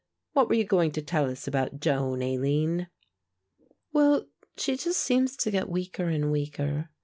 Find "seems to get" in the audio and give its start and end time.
4.99-5.69